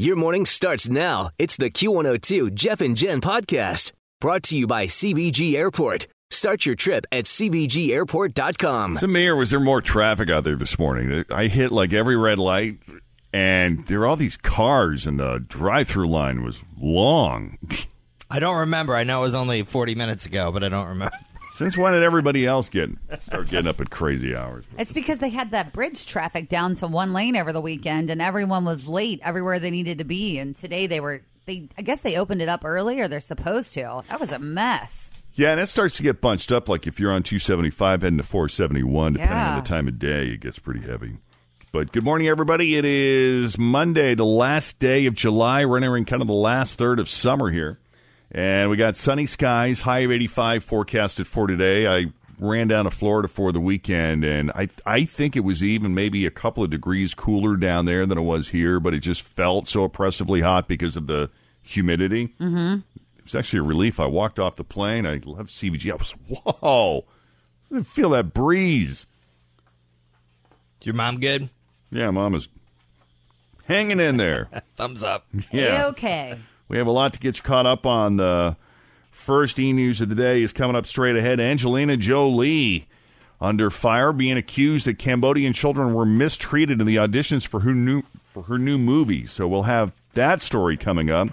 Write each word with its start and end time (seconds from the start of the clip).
Your 0.00 0.14
morning 0.14 0.46
starts 0.46 0.88
now. 0.88 1.30
It's 1.40 1.56
the 1.56 1.72
Q102 1.72 2.54
Jeff 2.54 2.80
and 2.80 2.96
Jen 2.96 3.20
podcast 3.20 3.90
brought 4.20 4.44
to 4.44 4.56
you 4.56 4.64
by 4.64 4.86
CVG 4.86 5.54
Airport. 5.56 6.06
Start 6.30 6.64
your 6.64 6.76
trip 6.76 7.04
at 7.10 7.24
CVGAirport.com. 7.24 8.94
So, 8.94 9.08
Mayor, 9.08 9.34
was 9.34 9.50
there 9.50 9.58
more 9.58 9.82
traffic 9.82 10.30
out 10.30 10.44
there 10.44 10.54
this 10.54 10.78
morning? 10.78 11.24
I 11.30 11.48
hit 11.48 11.72
like 11.72 11.92
every 11.92 12.16
red 12.16 12.38
light, 12.38 12.78
and 13.32 13.84
there 13.88 13.98
were 13.98 14.06
all 14.06 14.14
these 14.14 14.36
cars, 14.36 15.04
and 15.04 15.18
the 15.18 15.40
drive-through 15.40 16.06
line 16.06 16.44
was 16.44 16.62
long. 16.80 17.58
I 18.30 18.38
don't 18.38 18.58
remember. 18.58 18.94
I 18.94 19.02
know 19.02 19.22
it 19.22 19.24
was 19.24 19.34
only 19.34 19.64
40 19.64 19.96
minutes 19.96 20.26
ago, 20.26 20.52
but 20.52 20.62
I 20.62 20.68
don't 20.68 20.86
remember. 20.86 21.16
Since 21.50 21.76
when 21.76 21.92
did 21.94 22.02
everybody 22.02 22.46
else 22.46 22.68
get 22.68 22.90
start 23.20 23.48
getting 23.48 23.66
up 23.68 23.80
at 23.80 23.90
crazy 23.90 24.34
hours? 24.36 24.64
It's 24.78 24.92
because 24.92 25.18
they 25.18 25.30
had 25.30 25.50
that 25.52 25.72
bridge 25.72 26.06
traffic 26.06 26.48
down 26.48 26.74
to 26.76 26.86
one 26.86 27.12
lane 27.12 27.36
over 27.36 27.52
the 27.52 27.60
weekend, 27.60 28.10
and 28.10 28.20
everyone 28.22 28.64
was 28.64 28.86
late 28.86 29.20
everywhere 29.22 29.58
they 29.58 29.70
needed 29.70 29.98
to 29.98 30.04
be. 30.04 30.38
And 30.38 30.54
today 30.54 30.86
they 30.86 31.00
were 31.00 31.22
they. 31.46 31.68
I 31.78 31.82
guess 31.82 32.02
they 32.02 32.16
opened 32.16 32.42
it 32.42 32.48
up 32.48 32.64
early, 32.64 33.00
or 33.00 33.08
they're 33.08 33.20
supposed 33.20 33.74
to. 33.74 34.02
That 34.08 34.20
was 34.20 34.30
a 34.30 34.38
mess. 34.38 35.10
Yeah, 35.34 35.52
and 35.52 35.60
it 35.60 35.66
starts 35.66 35.96
to 35.96 36.02
get 36.02 36.20
bunched 36.20 36.52
up. 36.52 36.68
Like 36.68 36.86
if 36.86 37.00
you're 37.00 37.12
on 37.12 37.22
275 37.22 38.02
heading 38.02 38.18
to 38.18 38.22
471, 38.24 39.14
depending 39.14 39.36
Yeah. 39.36 39.50
on 39.56 39.62
the 39.62 39.68
time 39.68 39.88
of 39.88 39.98
day, 39.98 40.28
it 40.28 40.40
gets 40.40 40.58
pretty 40.58 40.80
heavy. 40.80 41.16
But 41.72 41.92
good 41.92 42.02
morning, 42.04 42.28
everybody. 42.28 42.76
It 42.76 42.84
is 42.84 43.58
Monday, 43.58 44.14
the 44.14 44.24
last 44.24 44.78
day 44.78 45.06
of 45.06 45.14
July. 45.14 45.64
We're 45.64 45.76
entering 45.76 46.04
kind 46.06 46.22
of 46.22 46.28
the 46.28 46.34
last 46.34 46.78
third 46.78 46.98
of 46.98 47.08
summer 47.08 47.50
here. 47.50 47.78
And 48.30 48.70
we 48.70 48.76
got 48.76 48.96
sunny 48.96 49.26
skies, 49.26 49.80
high 49.80 50.00
of 50.00 50.10
85 50.10 50.62
forecasted 50.64 51.26
for 51.26 51.46
today. 51.46 51.86
I 51.86 52.12
ran 52.38 52.68
down 52.68 52.84
to 52.84 52.90
Florida 52.90 53.28
for 53.28 53.52
the 53.52 53.60
weekend, 53.60 54.24
and 54.24 54.50
I 54.52 54.68
I 54.84 55.04
think 55.04 55.36
it 55.36 55.40
was 55.40 55.64
even 55.64 55.94
maybe 55.94 56.26
a 56.26 56.30
couple 56.30 56.62
of 56.62 56.70
degrees 56.70 57.14
cooler 57.14 57.56
down 57.56 57.86
there 57.86 58.06
than 58.06 58.18
it 58.18 58.22
was 58.22 58.50
here, 58.50 58.80
but 58.80 58.94
it 58.94 59.00
just 59.00 59.22
felt 59.22 59.66
so 59.66 59.84
oppressively 59.84 60.40
hot 60.40 60.68
because 60.68 60.96
of 60.96 61.06
the 61.06 61.30
humidity. 61.62 62.34
Mm-hmm. 62.40 62.80
It 63.18 63.24
was 63.24 63.34
actually 63.34 63.60
a 63.60 63.64
relief. 63.64 63.98
I 63.98 64.06
walked 64.06 64.38
off 64.38 64.56
the 64.56 64.64
plane. 64.64 65.06
I 65.06 65.20
left 65.24 65.50
CVG. 65.50 65.90
I 65.90 65.96
was, 65.96 66.10
whoa, 66.12 67.04
I 67.70 67.74
didn't 67.74 67.86
feel 67.86 68.10
that 68.10 68.32
breeze. 68.34 69.06
Is 70.80 70.86
your 70.86 70.94
mom 70.94 71.18
good? 71.18 71.50
Yeah, 71.90 72.10
mom 72.10 72.34
is 72.34 72.48
hanging 73.64 74.00
in 74.00 74.16
there. 74.16 74.48
Thumbs 74.76 75.02
up. 75.02 75.26
Yeah. 75.50 75.86
Okay. 75.88 76.38
We 76.68 76.78
have 76.78 76.86
a 76.86 76.92
lot 76.92 77.12
to 77.14 77.20
get 77.20 77.38
you 77.38 77.42
caught 77.42 77.66
up 77.66 77.86
on. 77.86 78.16
The 78.16 78.56
first 79.10 79.58
e 79.58 79.72
news 79.72 80.00
of 80.00 80.08
the 80.08 80.14
day 80.14 80.42
is 80.42 80.52
coming 80.52 80.76
up 80.76 80.86
straight 80.86 81.16
ahead. 81.16 81.40
Angelina 81.40 81.96
Jolie 81.96 82.86
under 83.40 83.70
fire, 83.70 84.12
being 84.12 84.36
accused 84.36 84.86
that 84.86 84.98
Cambodian 84.98 85.52
children 85.52 85.94
were 85.94 86.04
mistreated 86.06 86.80
in 86.80 86.86
the 86.86 86.96
auditions 86.96 87.46
for 87.46 87.60
her 87.60 87.72
new 87.72 88.02
for 88.32 88.44
her 88.44 88.58
new 88.58 88.78
movie. 88.78 89.24
So 89.26 89.46
we'll 89.48 89.62
have 89.62 89.92
that 90.14 90.40
story 90.40 90.76
coming 90.76 91.10
up. 91.10 91.28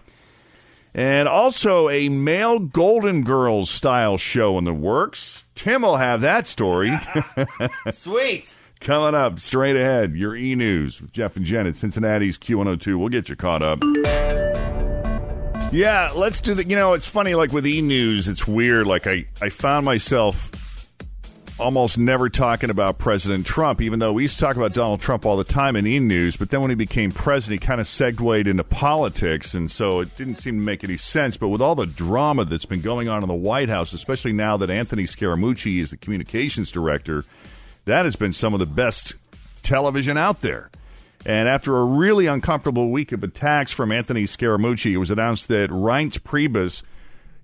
And 0.93 1.27
also 1.27 1.89
a 1.89 2.07
male 2.07 2.57
Golden 2.59 3.23
Girls 3.23 3.69
style 3.69 4.17
show 4.17 4.57
in 4.57 4.63
the 4.63 4.73
works. 4.73 5.43
Tim 5.53 5.81
will 5.81 5.97
have 5.97 6.21
that 6.21 6.47
story 6.47 6.97
Sweet. 7.91 8.53
coming 8.79 9.13
up 9.13 9.39
straight 9.39 9.75
ahead. 9.75 10.15
Your 10.15 10.35
e 10.35 10.55
news 10.55 11.01
with 11.01 11.11
Jeff 11.11 11.35
and 11.35 11.45
Jen 11.45 11.67
at 11.67 11.75
Cincinnati's 11.75 12.37
Q102. 12.37 12.97
We'll 12.97 13.09
get 13.09 13.27
you 13.27 13.35
caught 13.35 13.61
up. 13.61 13.79
Yeah, 15.71 16.11
let's 16.15 16.39
do 16.39 16.53
the. 16.53 16.65
You 16.65 16.75
know, 16.75 16.93
it's 16.93 17.07
funny. 17.07 17.35
Like 17.35 17.51
with 17.51 17.67
e 17.67 17.81
news, 17.81 18.29
it's 18.29 18.47
weird. 18.47 18.87
Like 18.87 19.07
I, 19.07 19.25
I 19.41 19.49
found 19.49 19.85
myself 19.85 20.51
almost 21.57 21.97
never 21.97 22.29
talking 22.29 22.69
about 22.69 22.97
President 22.97 23.45
Trump, 23.45 23.81
even 23.81 23.99
though 23.99 24.13
we 24.13 24.23
used 24.23 24.37
to 24.37 24.45
talk 24.45 24.57
about 24.57 24.73
Donald 24.73 24.99
Trump 25.01 25.25
all 25.25 25.37
the 25.37 25.43
time 25.43 25.75
in 25.75 25.85
e 25.85 25.99
news. 25.99 26.37
But 26.37 26.49
then 26.49 26.61
when 26.61 26.69
he 26.69 26.75
became 26.75 27.11
president, 27.11 27.61
he 27.61 27.67
kind 27.67 27.81
of 27.81 27.87
segued 27.87 28.47
into 28.47 28.63
politics, 28.63 29.53
and 29.53 29.69
so 29.69 29.99
it 29.99 30.15
didn't 30.15 30.35
seem 30.35 30.59
to 30.59 30.65
make 30.65 30.83
any 30.83 30.97
sense. 30.97 31.35
But 31.35 31.49
with 31.49 31.61
all 31.61 31.75
the 31.75 31.85
drama 31.87 32.45
that's 32.45 32.65
been 32.65 32.81
going 32.81 33.09
on 33.09 33.21
in 33.21 33.27
the 33.27 33.35
White 33.35 33.69
House, 33.69 33.91
especially 33.91 34.33
now 34.33 34.55
that 34.57 34.69
Anthony 34.69 35.03
Scaramucci 35.03 35.81
is 35.81 35.91
the 35.91 35.97
communications 35.97 36.71
director, 36.71 37.25
that 37.85 38.05
has 38.05 38.15
been 38.15 38.31
some 38.33 38.53
of 38.53 38.59
the 38.59 38.65
best 38.65 39.15
television 39.61 40.17
out 40.17 40.41
there. 40.41 40.69
And 41.25 41.49
after 41.49 41.77
a 41.77 41.83
really 41.83 42.27
uncomfortable 42.27 42.91
week 42.91 43.11
of 43.11 43.23
attacks 43.23 43.71
from 43.71 43.91
Anthony 43.91 44.25
Scaramucci, 44.25 44.91
it 44.91 44.97
was 44.97 45.09
announced 45.09 45.47
that 45.47 45.71
Reince 45.71 46.19
Priebus 46.19 46.83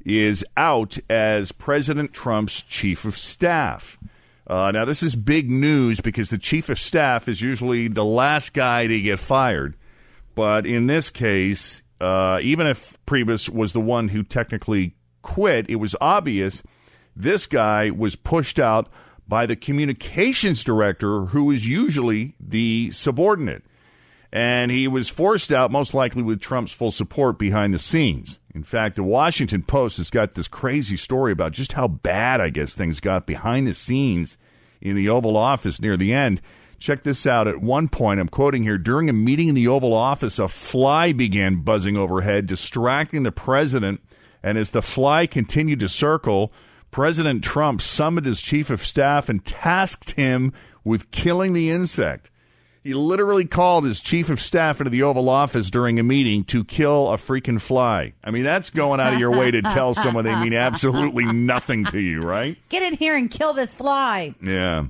is 0.05 0.45
out 0.55 0.97
as 1.09 1.51
President 1.51 2.13
Trump's 2.13 2.61
chief 2.61 3.05
of 3.05 3.17
staff. 3.17 3.97
Uh, 4.45 4.71
now, 4.71 4.85
this 4.85 5.01
is 5.01 5.15
big 5.15 5.49
news 5.49 5.99
because 5.99 6.29
the 6.29 6.37
chief 6.37 6.69
of 6.69 6.77
staff 6.77 7.27
is 7.27 7.41
usually 7.41 7.87
the 7.87 8.05
last 8.05 8.53
guy 8.53 8.85
to 8.85 9.01
get 9.01 9.19
fired. 9.19 9.75
But 10.35 10.65
in 10.65 10.87
this 10.87 11.09
case, 11.09 11.81
uh, 11.99 12.39
even 12.41 12.67
if 12.67 12.97
Priebus 13.05 13.49
was 13.49 13.73
the 13.73 13.81
one 13.81 14.09
who 14.09 14.23
technically 14.23 14.95
quit, 15.21 15.69
it 15.69 15.75
was 15.77 15.95
obvious 16.01 16.61
this 17.15 17.47
guy 17.47 17.89
was 17.89 18.15
pushed 18.15 18.59
out 18.59 18.89
by 19.27 19.45
the 19.45 19.55
communications 19.55 20.63
director, 20.63 21.25
who 21.25 21.51
is 21.51 21.67
usually 21.67 22.35
the 22.39 22.91
subordinate. 22.91 23.63
And 24.33 24.71
he 24.71 24.87
was 24.87 25.09
forced 25.09 25.51
out, 25.51 25.71
most 25.71 25.93
likely 25.93 26.23
with 26.23 26.39
Trump's 26.39 26.71
full 26.71 26.91
support 26.91 27.37
behind 27.37 27.73
the 27.73 27.79
scenes. 27.79 28.39
In 28.55 28.63
fact, 28.63 28.95
the 28.95 29.03
Washington 29.03 29.63
Post 29.63 29.97
has 29.97 30.09
got 30.09 30.35
this 30.35 30.47
crazy 30.47 30.95
story 30.95 31.33
about 31.33 31.51
just 31.51 31.73
how 31.73 31.87
bad, 31.87 32.39
I 32.39 32.49
guess, 32.49 32.73
things 32.73 33.01
got 33.01 33.27
behind 33.27 33.67
the 33.67 33.73
scenes 33.73 34.37
in 34.79 34.95
the 34.95 35.09
Oval 35.09 35.35
Office 35.35 35.81
near 35.81 35.97
the 35.97 36.13
end. 36.13 36.41
Check 36.79 37.03
this 37.03 37.27
out. 37.27 37.47
At 37.47 37.61
one 37.61 37.89
point, 37.89 38.19
I'm 38.19 38.29
quoting 38.29 38.63
here 38.63 38.77
during 38.77 39.09
a 39.09 39.13
meeting 39.13 39.49
in 39.49 39.55
the 39.55 39.67
Oval 39.67 39.93
Office, 39.93 40.39
a 40.39 40.47
fly 40.47 41.11
began 41.11 41.61
buzzing 41.61 41.97
overhead, 41.97 42.47
distracting 42.47 43.23
the 43.23 43.31
president. 43.31 44.01
And 44.41 44.57
as 44.57 44.71
the 44.71 44.81
fly 44.81 45.27
continued 45.27 45.79
to 45.81 45.89
circle, 45.89 46.51
President 46.89 47.43
Trump 47.43 47.81
summoned 47.81 48.25
his 48.25 48.41
chief 48.41 48.69
of 48.69 48.81
staff 48.81 49.29
and 49.29 49.45
tasked 49.45 50.11
him 50.11 50.53
with 50.83 51.11
killing 51.11 51.53
the 51.53 51.69
insect. 51.69 52.31
He 52.83 52.95
literally 52.95 53.45
called 53.45 53.83
his 53.83 54.01
chief 54.01 54.31
of 54.31 54.39
staff 54.39 54.79
into 54.81 54.89
the 54.89 55.03
Oval 55.03 55.29
Office 55.29 55.69
during 55.69 55.99
a 55.99 56.03
meeting 56.03 56.43
to 56.45 56.63
kill 56.63 57.09
a 57.09 57.17
freaking 57.17 57.61
fly. 57.61 58.13
I 58.23 58.31
mean, 58.31 58.43
that's 58.43 58.71
going 58.71 58.99
out 58.99 59.13
of 59.13 59.19
your 59.19 59.37
way 59.37 59.51
to 59.51 59.61
tell 59.61 59.93
someone 59.93 60.23
they 60.23 60.35
mean 60.35 60.55
absolutely 60.55 61.25
nothing 61.25 61.85
to 61.85 61.99
you, 61.99 62.22
right? 62.22 62.57
Get 62.69 62.81
in 62.81 62.95
here 62.95 63.16
and 63.16 63.29
kill 63.29 63.53
this 63.53 63.75
fly. 63.75 64.33
Yeah. 64.41 64.85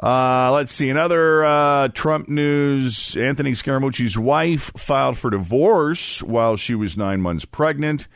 Uh, 0.00 0.52
let's 0.52 0.72
see. 0.72 0.88
Another 0.88 1.44
uh, 1.44 1.88
Trump 1.88 2.28
news. 2.28 3.16
Anthony 3.16 3.52
Scaramucci's 3.52 4.16
wife 4.16 4.70
filed 4.76 5.18
for 5.18 5.30
divorce 5.30 6.22
while 6.22 6.56
she 6.56 6.76
was 6.76 6.96
nine 6.96 7.20
months 7.20 7.44
pregnant. 7.44 8.06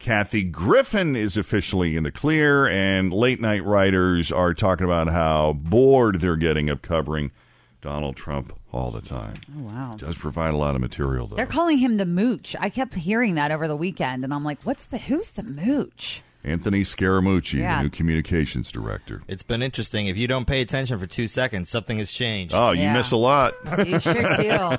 Kathy 0.00 0.42
Griffin 0.42 1.14
is 1.14 1.36
officially 1.36 1.96
in 1.96 2.02
the 2.02 2.10
clear, 2.10 2.66
and 2.66 3.12
late 3.12 3.40
night 3.40 3.64
writers 3.64 4.32
are 4.32 4.54
talking 4.54 4.84
about 4.84 5.08
how 5.08 5.52
bored 5.52 6.20
they're 6.20 6.36
getting 6.36 6.68
of 6.68 6.82
covering 6.82 7.30
Donald 7.86 8.16
Trump 8.16 8.52
all 8.72 8.90
the 8.90 9.00
time. 9.00 9.34
Oh 9.56 9.60
wow. 9.62 9.94
Does 9.96 10.18
provide 10.18 10.52
a 10.52 10.56
lot 10.56 10.74
of 10.74 10.80
material, 10.80 11.28
though. 11.28 11.36
They're 11.36 11.46
calling 11.46 11.78
him 11.78 11.98
the 11.98 12.04
mooch. 12.04 12.56
I 12.58 12.68
kept 12.68 12.94
hearing 12.94 13.36
that 13.36 13.52
over 13.52 13.68
the 13.68 13.76
weekend, 13.76 14.24
and 14.24 14.34
I'm 14.34 14.42
like, 14.42 14.60
"What's 14.64 14.86
the 14.86 14.98
who's 14.98 15.30
the 15.30 15.44
mooch?" 15.44 16.20
Anthony 16.42 16.82
Scaramucci, 16.82 17.60
Yeah. 17.60 17.76
the 17.78 17.82
new 17.84 17.90
communications 17.90 18.72
director. 18.72 19.22
It's 19.28 19.44
been 19.44 19.62
interesting. 19.62 20.08
If 20.08 20.18
you 20.18 20.26
don't 20.26 20.46
pay 20.48 20.62
attention 20.62 20.98
for 20.98 21.06
two 21.06 21.28
seconds, 21.28 21.70
something 21.70 21.98
has 21.98 22.10
changed. 22.10 22.54
Oh, 22.56 22.72
you 22.72 22.82
Yeah. 22.82 22.92
miss 22.94 23.12
a 23.12 23.16
lot. 23.16 23.52
You 23.86 24.00
sure 24.00 24.36
do. 24.36 24.76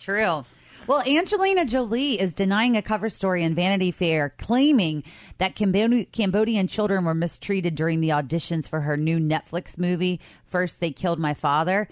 True. 0.00 0.44
Well, 0.88 1.02
Angelina 1.06 1.64
Jolie 1.66 2.18
is 2.18 2.32
denying 2.34 2.76
a 2.76 2.82
cover 2.82 3.08
story 3.10 3.42
in 3.44 3.54
Vanity 3.54 3.90
Fair, 3.90 4.30
claiming 4.38 5.04
that 5.36 5.54
Cambodian 5.54 6.66
children 6.66 7.04
were 7.04 7.14
mistreated 7.14 7.74
during 7.74 8.00
the 8.00 8.08
auditions 8.08 8.66
for 8.68 8.80
her 8.80 8.96
new 8.96 9.18
Netflix 9.18 9.76
movie, 9.78 10.18
First 10.46 10.80
They 10.80 10.90
Killed 10.90 11.18
My 11.18 11.34
Father. 11.34 11.88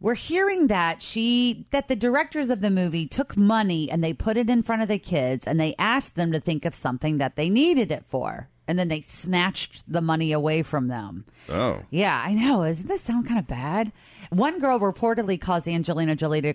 We're 0.00 0.14
hearing 0.14 0.68
that 0.68 1.02
she 1.02 1.66
that 1.70 1.88
the 1.88 1.96
directors 1.96 2.48
of 2.48 2.62
the 2.62 2.70
movie 2.70 3.06
took 3.06 3.36
money 3.36 3.90
and 3.90 4.02
they 4.02 4.14
put 4.14 4.38
it 4.38 4.48
in 4.48 4.62
front 4.62 4.80
of 4.80 4.88
the 4.88 4.98
kids 4.98 5.46
and 5.46 5.60
they 5.60 5.74
asked 5.78 6.16
them 6.16 6.32
to 6.32 6.40
think 6.40 6.64
of 6.64 6.74
something 6.74 7.18
that 7.18 7.36
they 7.36 7.50
needed 7.50 7.92
it 7.92 8.06
for. 8.06 8.48
And 8.66 8.78
then 8.78 8.88
they 8.88 9.00
snatched 9.00 9.82
the 9.92 10.00
money 10.00 10.32
away 10.32 10.62
from 10.62 10.88
them. 10.88 11.24
Oh. 11.48 11.80
Yeah, 11.90 12.22
I 12.24 12.34
know. 12.34 12.64
Doesn't 12.64 12.86
this 12.86 13.02
sound 13.02 13.26
kind 13.26 13.38
of 13.38 13.48
bad? 13.48 13.92
One 14.30 14.60
girl 14.60 14.78
reportedly 14.78 15.40
caused 15.40 15.68
Angelina 15.68 16.14
Jolie 16.14 16.40
to 16.42 16.54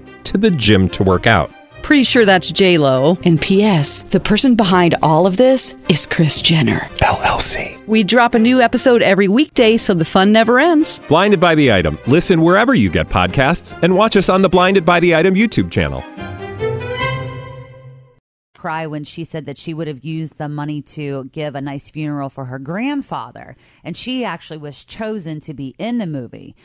to 0.25 0.37
the 0.37 0.51
gym 0.51 0.89
to 0.89 1.03
work 1.03 1.27
out. 1.27 1.51
Pretty 1.81 2.03
sure 2.03 2.25
that's 2.25 2.51
J 2.51 2.77
Lo. 2.77 3.17
And 3.25 3.41
P.S. 3.41 4.03
The 4.03 4.19
person 4.19 4.55
behind 4.55 4.95
all 5.01 5.25
of 5.25 5.37
this 5.37 5.75
is 5.89 6.05
Kris 6.05 6.41
Jenner 6.41 6.79
LLC. 6.99 7.85
We 7.87 8.03
drop 8.03 8.35
a 8.35 8.39
new 8.39 8.61
episode 8.61 9.01
every 9.01 9.27
weekday, 9.27 9.77
so 9.77 9.93
the 9.93 10.05
fun 10.05 10.31
never 10.31 10.59
ends. 10.59 10.99
Blinded 11.07 11.39
by 11.39 11.55
the 11.55 11.71
item. 11.71 11.97
Listen 12.07 12.41
wherever 12.41 12.73
you 12.75 12.89
get 12.89 13.09
podcasts, 13.09 13.77
and 13.81 13.95
watch 13.95 14.15
us 14.15 14.29
on 14.29 14.41
the 14.41 14.49
Blinded 14.49 14.85
by 14.85 14.99
the 14.99 15.15
Item 15.15 15.33
YouTube 15.33 15.71
channel. 15.71 16.03
cry 18.53 18.85
when 18.85 19.03
she 19.03 19.23
said 19.23 19.47
that 19.47 19.57
she 19.57 19.73
would 19.73 19.87
have 19.87 20.05
used 20.05 20.37
the 20.37 20.47
money 20.47 20.83
to 20.83 21.23
give 21.33 21.55
a 21.55 21.61
nice 21.61 21.89
funeral 21.89 22.29
for 22.29 22.45
her 22.45 22.59
grandfather. 22.59 23.55
And 23.83 23.97
she 23.97 24.23
actually 24.23 24.59
was 24.59 24.85
chosen 24.85 25.39
to 25.41 25.53
be 25.55 25.73
in 25.79 25.97
the 25.97 26.05
movie. 26.05 26.55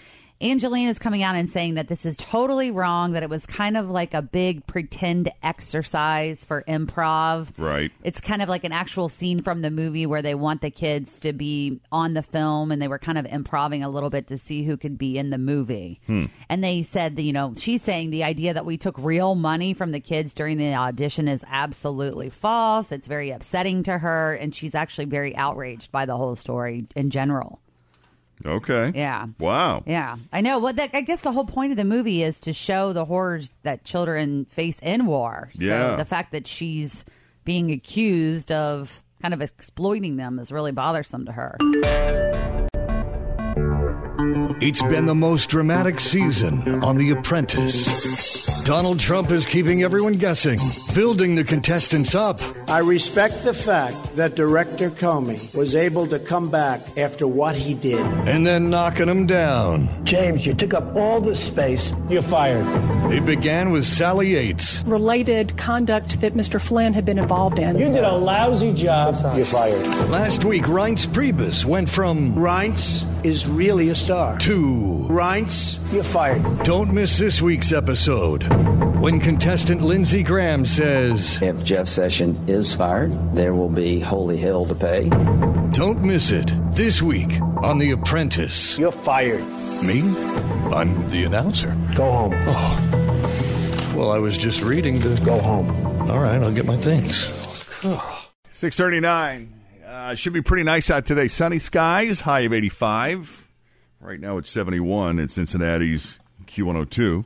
Angelina 0.40 0.90
is 0.90 0.98
coming 0.98 1.22
out 1.22 1.34
and 1.34 1.48
saying 1.48 1.74
that 1.74 1.88
this 1.88 2.04
is 2.04 2.16
totally 2.16 2.70
wrong, 2.70 3.12
that 3.12 3.22
it 3.22 3.30
was 3.30 3.46
kind 3.46 3.76
of 3.76 3.90
like 3.90 4.12
a 4.12 4.20
big 4.20 4.66
pretend 4.66 5.30
exercise 5.42 6.44
for 6.44 6.62
improv. 6.68 7.48
Right. 7.56 7.90
It's 8.02 8.20
kind 8.20 8.42
of 8.42 8.48
like 8.48 8.64
an 8.64 8.72
actual 8.72 9.08
scene 9.08 9.42
from 9.42 9.62
the 9.62 9.70
movie 9.70 10.04
where 10.04 10.20
they 10.20 10.34
want 10.34 10.60
the 10.60 10.70
kids 10.70 11.20
to 11.20 11.32
be 11.32 11.80
on 11.90 12.12
the 12.14 12.22
film 12.22 12.70
and 12.70 12.82
they 12.82 12.88
were 12.88 12.98
kind 12.98 13.16
of 13.16 13.24
improving 13.26 13.82
a 13.82 13.88
little 13.88 14.10
bit 14.10 14.26
to 14.28 14.36
see 14.36 14.64
who 14.64 14.76
could 14.76 14.98
be 14.98 15.16
in 15.16 15.30
the 15.30 15.38
movie. 15.38 16.00
Hmm. 16.06 16.26
And 16.48 16.62
they 16.62 16.82
said 16.82 17.16
that, 17.16 17.22
you 17.22 17.32
know, 17.32 17.54
she's 17.56 17.82
saying 17.82 18.10
the 18.10 18.24
idea 18.24 18.52
that 18.52 18.66
we 18.66 18.76
took 18.76 18.98
real 18.98 19.34
money 19.34 19.72
from 19.72 19.92
the 19.92 20.00
kids 20.00 20.34
during 20.34 20.58
the 20.58 20.74
audition 20.74 21.28
is 21.28 21.44
absolutely 21.48 22.28
false. 22.28 22.92
It's 22.92 23.06
very 23.06 23.30
upsetting 23.30 23.84
to 23.84 23.96
her. 23.96 24.34
And 24.34 24.54
she's 24.54 24.74
actually 24.74 25.06
very 25.06 25.34
outraged 25.34 25.90
by 25.92 26.04
the 26.04 26.16
whole 26.16 26.36
story 26.36 26.86
in 26.94 27.08
general. 27.08 27.60
Okay. 28.44 28.92
Yeah. 28.94 29.26
Wow. 29.38 29.82
Yeah, 29.86 30.16
I 30.32 30.40
know. 30.40 30.58
Well, 30.58 30.72
that, 30.74 30.90
I 30.94 31.00
guess 31.00 31.22
the 31.22 31.32
whole 31.32 31.46
point 31.46 31.72
of 31.72 31.78
the 31.78 31.84
movie 31.84 32.22
is 32.22 32.38
to 32.40 32.52
show 32.52 32.92
the 32.92 33.04
horrors 33.04 33.52
that 33.62 33.84
children 33.84 34.44
face 34.46 34.78
in 34.80 35.06
war. 35.06 35.50
Yeah. 35.54 35.92
So 35.92 35.96
the 35.96 36.04
fact 36.04 36.32
that 36.32 36.46
she's 36.46 37.04
being 37.44 37.70
accused 37.70 38.52
of 38.52 39.02
kind 39.22 39.32
of 39.32 39.40
exploiting 39.40 40.16
them 40.16 40.38
is 40.38 40.52
really 40.52 40.72
bothersome 40.72 41.24
to 41.26 41.32
her. 41.32 41.56
It's 44.60 44.82
been 44.82 45.06
the 45.06 45.14
most 45.14 45.48
dramatic 45.48 46.00
season 46.00 46.82
on 46.82 46.96
The 46.96 47.10
Apprentice. 47.10 48.35
Donald 48.66 48.98
Trump 48.98 49.30
is 49.30 49.46
keeping 49.46 49.84
everyone 49.84 50.14
guessing, 50.14 50.58
building 50.92 51.36
the 51.36 51.44
contestants 51.44 52.16
up. 52.16 52.40
I 52.68 52.80
respect 52.80 53.44
the 53.44 53.54
fact 53.54 54.16
that 54.16 54.34
director 54.34 54.90
Comey 54.90 55.54
was 55.54 55.76
able 55.76 56.08
to 56.08 56.18
come 56.18 56.50
back 56.50 56.98
after 56.98 57.28
what 57.28 57.54
he 57.54 57.74
did. 57.74 58.04
And 58.26 58.44
then 58.44 58.68
knocking 58.68 59.08
him 59.08 59.24
down. 59.24 59.88
James, 60.04 60.44
you 60.44 60.52
took 60.52 60.74
up 60.74 60.96
all 60.96 61.20
the 61.20 61.36
space. 61.36 61.92
You're 62.08 62.22
fired. 62.22 62.66
It 63.10 63.24
began 63.24 63.70
with 63.70 63.86
Sally 63.86 64.30
Yates. 64.32 64.82
related 64.84 65.56
conduct 65.56 66.20
that 66.20 66.34
Mr. 66.34 66.60
Flynn 66.60 66.92
had 66.92 67.04
been 67.04 67.18
involved 67.18 67.58
in. 67.58 67.78
You 67.78 67.86
did 67.92 68.02
a 68.04 68.12
lousy 68.16 68.74
job. 68.74 69.14
You're 69.36 69.46
fired. 69.46 69.86
Last 70.10 70.44
week, 70.44 70.64
Reince 70.64 71.06
Priebus 71.06 71.64
went 71.64 71.88
from 71.88 72.34
Reince 72.34 73.04
is 73.24 73.46
really 73.48 73.88
a 73.90 73.94
star. 73.94 74.36
to 74.40 75.06
Reince, 75.08 75.80
you're 75.92 76.02
fired. 76.04 76.42
don't 76.64 76.92
miss 76.92 77.16
this 77.18 77.40
week's 77.40 77.72
episode 77.72 78.42
when 79.00 79.20
contestant 79.20 79.82
Lindsey 79.82 80.22
Graham 80.22 80.64
says, 80.64 81.40
If 81.40 81.62
Jeff 81.62 81.86
Session 81.88 82.48
is 82.48 82.74
fired, 82.74 83.12
there 83.34 83.54
will 83.54 83.68
be 83.68 84.00
holy 84.00 84.36
hell 84.36 84.66
to 84.66 84.74
pay. 84.74 85.08
Don't 85.72 86.02
miss 86.02 86.32
it 86.32 86.52
this 86.72 87.00
week 87.02 87.40
on 87.62 87.78
The 87.78 87.92
Apprentice. 87.92 88.76
You're 88.78 88.92
fired. 88.92 89.44
Me? 89.82 90.00
I'm 90.72 91.08
the 91.10 91.24
announcer. 91.24 91.76
Go 91.94 92.10
home. 92.10 92.34
Oh. 92.46 93.92
Well, 93.96 94.10
I 94.10 94.18
was 94.18 94.36
just 94.36 94.62
reading 94.62 94.98
the. 94.98 95.20
Go 95.24 95.38
home. 95.40 95.70
All 96.10 96.20
right, 96.20 96.42
I'll 96.42 96.52
get 96.52 96.66
my 96.66 96.76
things. 96.76 97.26
639. 98.50 99.52
Uh, 99.86 100.14
should 100.14 100.32
be 100.32 100.42
pretty 100.42 100.62
nice 100.62 100.90
out 100.90 101.06
today. 101.06 101.28
Sunny 101.28 101.58
skies, 101.58 102.20
high 102.20 102.40
of 102.40 102.52
85. 102.52 103.48
Right 104.00 104.20
now 104.20 104.38
it's 104.38 104.50
71 104.50 105.18
at 105.18 105.30
Cincinnati's 105.30 106.18
Q102. 106.44 107.24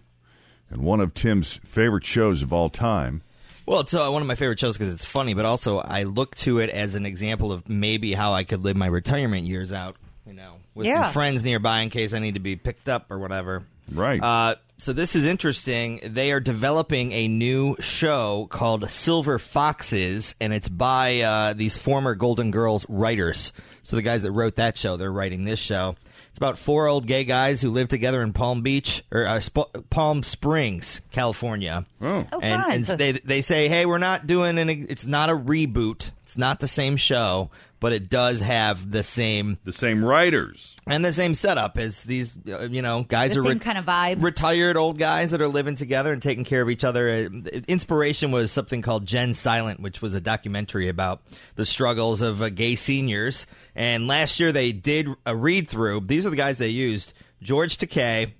And 0.70 0.82
one 0.82 1.00
of 1.00 1.14
Tim's 1.14 1.58
favorite 1.64 2.04
shows 2.04 2.42
of 2.42 2.52
all 2.52 2.70
time. 2.70 3.22
Well, 3.66 3.80
it's 3.80 3.94
uh, 3.94 4.08
one 4.08 4.22
of 4.22 4.28
my 4.28 4.34
favorite 4.34 4.58
shows 4.58 4.78
because 4.78 4.92
it's 4.92 5.04
funny, 5.04 5.34
but 5.34 5.44
also 5.44 5.78
I 5.78 6.04
look 6.04 6.34
to 6.36 6.58
it 6.58 6.70
as 6.70 6.94
an 6.94 7.06
example 7.06 7.52
of 7.52 7.68
maybe 7.68 8.14
how 8.14 8.32
I 8.32 8.44
could 8.44 8.64
live 8.64 8.76
my 8.76 8.86
retirement 8.86 9.46
years 9.46 9.72
out, 9.72 9.96
you 10.30 10.36
know, 10.36 10.58
with 10.76 10.86
Yeah. 10.86 11.02
some 11.04 11.12
friends 11.12 11.44
nearby 11.44 11.80
in 11.80 11.90
case 11.90 12.14
I 12.14 12.20
need 12.20 12.34
to 12.34 12.40
be 12.40 12.54
picked 12.54 12.88
up 12.88 13.10
or 13.10 13.18
whatever. 13.18 13.64
Right. 13.92 14.22
Uh, 14.22 14.54
so 14.78 14.92
this 14.92 15.16
is 15.16 15.24
interesting. 15.24 15.98
They 16.04 16.30
are 16.30 16.38
developing 16.38 17.10
a 17.10 17.26
new 17.26 17.74
show 17.80 18.46
called 18.48 18.88
Silver 18.88 19.40
Foxes, 19.40 20.36
and 20.40 20.52
it's 20.54 20.68
by 20.68 21.20
uh, 21.20 21.52
these 21.54 21.76
former 21.76 22.14
Golden 22.14 22.52
Girls 22.52 22.86
writers. 22.88 23.52
So 23.82 23.96
the 23.96 24.02
guys 24.02 24.22
that 24.22 24.30
wrote 24.30 24.54
that 24.56 24.78
show, 24.78 24.96
they're 24.96 25.12
writing 25.12 25.44
this 25.44 25.58
show. 25.58 25.96
It's 26.30 26.38
about 26.38 26.58
four 26.58 26.86
old 26.86 27.08
gay 27.08 27.24
guys 27.24 27.60
who 27.60 27.70
live 27.70 27.88
together 27.88 28.22
in 28.22 28.32
Palm 28.32 28.62
Beach 28.62 29.02
or 29.10 29.26
uh, 29.26 29.40
Sp- 29.42 29.74
Palm 29.90 30.22
Springs, 30.22 31.00
California. 31.10 31.84
Oh. 32.00 32.24
Oh, 32.32 32.40
and, 32.40 32.62
fun. 32.62 32.72
and 32.72 33.00
they 33.00 33.12
they 33.12 33.40
say, 33.40 33.68
hey, 33.68 33.84
we're 33.84 33.98
not 33.98 34.28
doing 34.28 34.56
an. 34.56 34.70
It's 34.70 35.08
not 35.08 35.28
a 35.28 35.34
reboot. 35.34 36.12
It's 36.30 36.38
not 36.38 36.60
the 36.60 36.68
same 36.68 36.96
show, 36.96 37.50
but 37.80 37.92
it 37.92 38.08
does 38.08 38.38
have 38.38 38.88
the 38.88 39.02
same 39.02 39.58
The 39.64 39.72
same 39.72 40.04
writers. 40.04 40.76
and 40.86 41.04
the 41.04 41.12
same 41.12 41.34
setup 41.34 41.76
as 41.76 42.04
these. 42.04 42.38
Uh, 42.48 42.68
you 42.68 42.82
know, 42.82 43.02
guys 43.02 43.34
The 43.34 43.40
are 43.40 43.42
same 43.42 43.58
kind 43.58 43.76
of 43.78 43.84
vibe. 43.84 44.22
retired 44.22 44.76
old 44.76 44.96
guys 44.96 45.32
that 45.32 45.42
are 45.42 45.48
living 45.48 45.74
together 45.74 46.12
and 46.12 46.22
taking 46.22 46.44
care 46.44 46.62
of 46.62 46.70
each 46.70 46.84
other. 46.84 47.08
Uh, 47.08 47.58
Inspiration 47.66 48.30
was 48.30 48.52
something 48.52 48.80
called 48.80 49.06
Gen 49.06 49.34
Silent, 49.34 49.80
which 49.80 50.00
was 50.00 50.14
a 50.14 50.20
documentary 50.20 50.86
about 50.88 51.22
the 51.56 51.66
struggles 51.66 52.22
of 52.22 52.40
uh, 52.40 52.48
gay 52.48 52.76
seniors. 52.76 53.48
And 53.74 54.06
last 54.06 54.38
year 54.38 54.52
they 54.52 54.70
did 54.70 55.08
a 55.26 55.34
read 55.34 55.66
through. 55.68 56.02
These 56.06 56.26
are 56.26 56.30
the 56.30 56.36
guys 56.36 56.58
they 56.58 56.68
used: 56.68 57.12
George 57.42 57.76
Takei, 57.76 58.34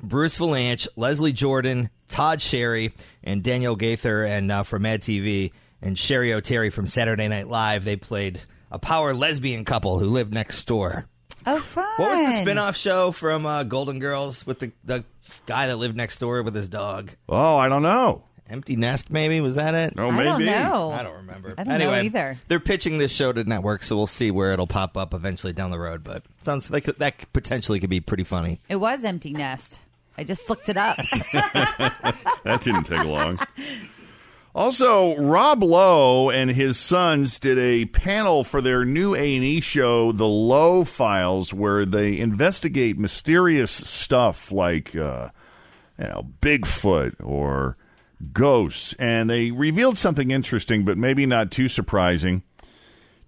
Bruce 0.00 0.38
Vilanch, 0.38 0.86
Leslie 0.94 1.32
Jordan, 1.32 1.90
Todd 2.06 2.40
Sherry, 2.40 2.92
and 3.24 3.42
Daniel 3.42 3.74
Gaither, 3.74 4.22
and 4.22 4.52
uh, 4.52 4.62
from 4.62 4.82
Mad 4.82 5.00
TV, 5.02 5.50
and 5.84 5.96
Cheri 5.96 6.30
Oteri 6.30 6.72
from 6.72 6.86
Saturday 6.86 7.28
Night 7.28 7.48
Live. 7.48 7.84
They 7.84 7.96
played 7.96 8.40
a 8.70 8.78
power 8.78 9.14
lesbian 9.14 9.64
couple 9.64 9.98
who 9.98 10.06
lived 10.06 10.32
next 10.32 10.64
door. 10.66 11.06
Oh, 11.46 11.60
fun. 11.60 11.84
What 11.96 12.12
was 12.12 12.20
the 12.20 12.40
spin-off 12.40 12.76
show 12.76 13.12
from 13.12 13.44
uh, 13.44 13.64
Golden 13.64 13.98
Girls 13.98 14.46
with 14.46 14.60
the, 14.60 14.72
the 14.82 15.04
guy 15.46 15.66
that 15.66 15.76
lived 15.76 15.96
next 15.96 16.18
door 16.18 16.42
with 16.42 16.54
his 16.54 16.68
dog? 16.68 17.10
Oh, 17.28 17.56
I 17.56 17.68
don't 17.68 17.82
know. 17.82 18.24
Empty 18.48 18.76
Nest, 18.76 19.10
maybe? 19.10 19.40
Was 19.40 19.54
that 19.56 19.74
it? 19.74 19.94
Oh, 19.96 20.08
I 20.08 20.10
maybe. 20.10 20.24
don't 20.24 20.44
know. 20.44 20.90
I 20.90 21.02
don't 21.02 21.16
remember. 21.16 21.54
I 21.56 21.64
don't 21.64 21.78
know 21.78 21.92
either. 21.94 22.38
They're 22.48 22.60
pitching 22.60 22.98
this 22.98 23.12
show 23.12 23.32
to 23.32 23.44
network, 23.44 23.82
so 23.84 23.96
we'll 23.96 24.06
see 24.06 24.30
where 24.30 24.52
it'll 24.52 24.66
pop 24.66 24.96
up 24.96 25.14
eventually 25.14 25.52
down 25.52 25.70
the 25.70 25.78
road. 25.78 26.04
But 26.04 26.24
sounds 26.42 26.70
like 26.70 26.84
that 26.84 27.32
potentially 27.32 27.80
could 27.80 27.90
be 27.90 28.00
pretty 28.00 28.24
funny. 28.24 28.60
It 28.68 28.76
was 28.76 29.04
Empty 29.04 29.32
Nest. 29.32 29.80
I 30.16 30.24
just 30.24 30.48
looked 30.48 30.68
it 30.68 30.76
up. 30.76 30.96
That 32.44 32.60
didn't 32.60 32.84
take 32.84 33.02
long. 33.04 33.38
Also, 34.54 35.16
Rob 35.16 35.64
Lowe 35.64 36.30
and 36.30 36.48
his 36.50 36.78
sons 36.78 37.40
did 37.40 37.58
a 37.58 37.86
panel 37.86 38.44
for 38.44 38.60
their 38.60 38.84
new 38.84 39.12
A&E 39.12 39.60
show, 39.60 40.12
The 40.12 40.28
Lowe 40.28 40.84
Files, 40.84 41.52
where 41.52 41.84
they 41.84 42.16
investigate 42.16 42.96
mysterious 42.96 43.72
stuff 43.72 44.52
like, 44.52 44.94
uh, 44.94 45.30
you 45.98 46.04
know, 46.06 46.30
Bigfoot 46.40 47.14
or 47.20 47.76
ghosts. 48.32 48.94
And 49.00 49.28
they 49.28 49.50
revealed 49.50 49.98
something 49.98 50.30
interesting, 50.30 50.84
but 50.84 50.96
maybe 50.96 51.26
not 51.26 51.50
too 51.50 51.66
surprising. 51.66 52.44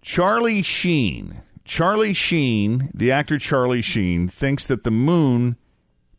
Charlie 0.02 0.62
Sheen, 0.62 1.42
Charlie 1.64 2.14
Sheen, 2.14 2.88
the 2.94 3.10
actor 3.10 3.40
Charlie 3.40 3.82
Sheen, 3.82 4.28
thinks 4.28 4.64
that 4.66 4.84
the 4.84 4.92
moon 4.92 5.56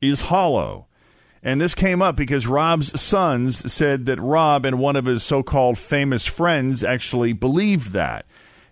is 0.01 0.21
hollow. 0.21 0.86
And 1.47 1.61
this 1.61 1.75
came 1.75 2.01
up 2.01 2.17
because 2.17 2.45
Rob's 2.45 2.99
sons 2.99 3.71
said 3.71 4.05
that 4.07 4.19
Rob 4.19 4.65
and 4.65 4.79
one 4.79 4.97
of 4.97 5.05
his 5.05 5.23
so 5.23 5.43
called 5.43 5.77
famous 5.77 6.25
friends 6.25 6.83
actually 6.83 7.31
believed 7.31 7.93
that. 7.93 8.25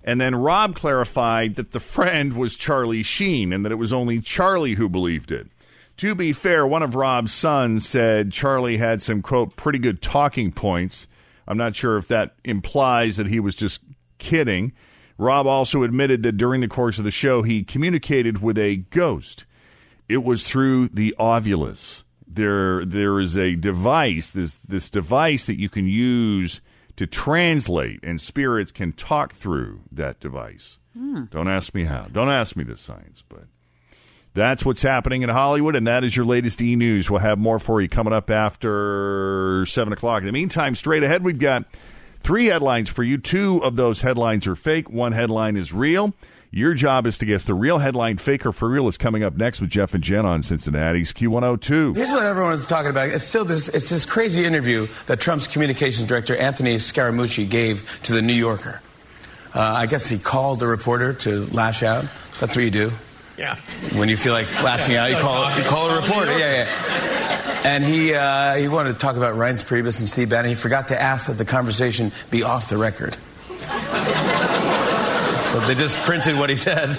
And 0.04 0.20
then 0.20 0.36
Rob 0.36 0.76
clarified 0.76 1.56
that 1.56 1.72
the 1.72 1.80
friend 1.80 2.34
was 2.34 2.58
Charlie 2.58 3.02
Sheen 3.02 3.54
and 3.54 3.64
that 3.64 3.72
it 3.72 3.76
was 3.76 3.94
only 3.94 4.20
Charlie 4.20 4.74
who 4.74 4.90
believed 4.90 5.32
it. 5.32 5.48
To 5.96 6.16
be 6.16 6.34
fair, 6.34 6.68
one 6.68 6.84
of 6.84 6.96
Rob's 6.96 7.32
sons 7.32 7.88
said 7.88 8.34
Charlie 8.34 8.76
had 8.76 9.02
some, 9.02 9.22
quote, 9.22 9.56
pretty 9.56 9.80
good 9.80 10.02
talking 10.02 10.52
points. 10.52 11.08
I'm 11.48 11.58
not 11.58 11.78
sure 11.78 11.96
if 11.96 12.10
that 12.10 12.36
implies 12.44 13.16
that 13.16 13.28
he 13.28 13.40
was 13.40 13.56
just 13.56 13.80
kidding. 14.18 14.74
Rob 15.18 15.48
also 15.48 15.84
admitted 15.84 16.24
that 16.24 16.36
during 16.36 16.60
the 16.60 16.68
course 16.68 16.98
of 16.98 17.06
the 17.06 17.10
show, 17.10 17.42
he 17.42 17.64
communicated 17.64 18.42
with 18.42 18.58
a 18.58 18.76
ghost. 18.90 19.46
It 20.10 20.26
was 20.26 20.46
through 20.46 20.90
the 20.90 21.16
Ovilus. 21.18 22.04
There, 22.36 22.84
there 22.84 23.20
is 23.20 23.38
a 23.38 23.56
device, 23.56 24.30
this, 24.32 24.56
this 24.56 24.90
device 24.90 25.46
that 25.46 25.60
you 25.60 25.70
can 25.70 25.88
use 25.88 26.62
to 26.98 27.08
translate, 27.08 28.00
and 28.04 28.20
spirits 28.20 28.72
can 28.72 28.94
talk 28.94 29.34
through 29.34 29.82
that 29.92 30.20
device. 30.20 30.78
Hmm. 30.94 31.24
Don't 31.26 31.48
ask 31.48 31.74
me 31.74 31.86
how. 31.86 32.08
Don't 32.12 32.30
ask 32.30 32.56
me 32.56 32.64
the 32.64 32.76
science, 32.76 33.24
but 33.28 33.46
that's 34.34 34.66
what's 34.66 34.82
happening 34.82 35.22
in 35.22 35.30
Hollywood, 35.30 35.76
and 35.76 35.88
that 35.88 36.04
is 36.04 36.16
your 36.16 36.26
latest 36.26 36.62
e 36.62 36.76
news. 36.76 37.10
We'll 37.10 37.22
have 37.22 37.40
more 37.40 37.58
for 37.58 37.82
you 37.82 37.88
coming 37.88 38.14
up 38.14 38.30
after 38.30 39.66
7 39.66 39.94
o'clock. 39.94 40.22
In 40.22 40.26
the 40.26 40.34
meantime, 40.34 40.76
straight 40.76 41.04
ahead, 41.04 41.24
we've 41.24 41.40
got 41.40 41.66
three 42.26 42.48
headlines 42.48 42.90
for 42.90 43.04
you. 43.04 43.20
Two 43.20 43.64
of 43.64 43.76
those 43.76 44.02
headlines 44.02 44.48
are 44.48 44.56
fake, 44.56 44.90
one 44.90 45.12
headline 45.12 45.56
is 45.56 45.72
real. 45.72 46.14
Your 46.50 46.74
job 46.74 47.06
is 47.06 47.18
to 47.20 47.26
guess 47.26 47.44
the 47.44 47.54
real 47.54 47.80
headline. 47.80 48.18
Fake 48.18 48.46
or 48.46 48.52
for 48.52 48.70
real 48.70 48.88
is 48.88 48.98
coming 48.98 49.24
up 49.24 49.36
next 49.36 49.60
with 49.62 49.70
Jeff 49.70 49.94
and 49.94 50.04
Jen 50.04 50.26
on 50.26 50.42
Cincinnati's 50.42 51.12
Q102. 51.12 51.96
Here's 51.96 52.12
what 52.12 52.24
everyone 52.24 52.54
is 52.54 52.66
talking 52.66 52.90
about. 52.90 53.10
It's 53.10 53.26
still 53.26 53.46
this. 53.46 53.68
It's 53.70 53.90
this 53.90 54.06
crazy 54.06 54.46
interview 54.46 54.88
that 55.08 55.20
Trump's 55.20 55.48
communications 55.48 56.08
director 56.08 56.36
Anthony 56.36 56.76
Scaramucci 56.76 57.48
gave 57.50 58.00
to 58.04 58.14
the 58.14 58.22
New 58.22 58.34
Yorker. 58.34 58.82
Uh, 59.54 59.60
I 59.60 59.86
guess 59.86 60.08
he 60.08 60.18
called 60.18 60.60
the 60.60 60.68
reporter 60.68 61.14
to 61.14 61.46
lash 61.48 61.84
out. 61.84 62.06
That's 62.40 62.56
what 62.56 62.64
you 62.64 62.72
do. 62.72 62.92
Yeah. 63.38 63.56
When 63.94 64.08
you 64.08 64.18
feel 64.18 64.34
like 64.34 64.48
lashing 64.64 64.96
out, 64.96 65.12
you 65.12 65.18
call 65.22 65.56
you 65.58 65.64
call 65.64 65.90
a 65.90 66.02
reporter. 66.02 66.32
Yeah, 66.40 66.64
yeah. 66.64 67.15
And 67.66 67.84
he 67.84 68.14
uh, 68.14 68.56
he 68.56 68.68
wanted 68.68 68.94
to 68.94 69.00
talk 69.00 69.16
about 69.16 69.36
Reince 69.36 69.64
Priebus 69.66 70.00
and 70.00 70.08
Steve 70.08 70.30
Bannon. 70.30 70.50
He 70.50 70.56
forgot 70.56 70.90
to 70.90 71.02
ask 71.02 71.26
that 71.28 71.34
the 71.40 71.46
conversation 71.46 72.12
be 72.30 72.44
off 72.44 72.70
the 72.70 72.78
record. 72.78 73.18
So 75.52 75.60
they 75.62 75.74
just 75.74 75.98
printed 76.00 76.38
what 76.38 76.50
he 76.50 76.56
said. 76.56 76.90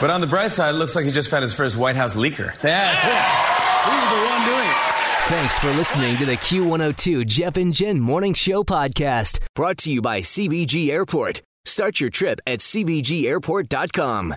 But 0.00 0.10
on 0.10 0.20
the 0.20 0.28
bright 0.28 0.52
side, 0.52 0.74
it 0.74 0.78
looks 0.78 0.94
like 0.94 1.06
he 1.06 1.10
just 1.10 1.28
found 1.28 1.42
his 1.42 1.54
first 1.54 1.76
White 1.76 1.96
House 1.96 2.14
leaker. 2.14 2.54
Yeah, 2.62 2.92
that's 2.92 3.04
it. 3.04 3.90
He 3.90 3.96
the 4.14 4.26
one 4.28 4.44
doing 4.46 4.68
it. 4.68 4.76
Thanks 5.28 5.58
for 5.58 5.68
listening 5.72 6.16
to 6.18 6.24
the 6.24 6.36
Q102 6.36 7.26
Jeff 7.26 7.56
and 7.56 7.74
Jen 7.74 7.98
Morning 7.98 8.32
Show 8.32 8.62
podcast, 8.62 9.40
brought 9.54 9.76
to 9.78 9.92
you 9.92 10.00
by 10.00 10.20
CVG 10.20 10.90
Airport. 10.90 11.42
Start 11.64 12.00
your 12.00 12.10
trip 12.10 12.40
at 12.46 12.60
CVGAirport.com. 12.60 14.36